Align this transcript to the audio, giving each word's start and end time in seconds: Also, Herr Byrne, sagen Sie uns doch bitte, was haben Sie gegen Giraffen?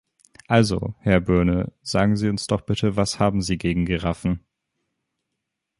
Also, 0.47 0.95
Herr 0.97 1.19
Byrne, 1.21 1.71
sagen 1.83 2.17
Sie 2.17 2.27
uns 2.27 2.47
doch 2.47 2.61
bitte, 2.61 2.95
was 2.95 3.19
haben 3.19 3.43
Sie 3.43 3.59
gegen 3.59 3.85
Giraffen? 3.85 4.43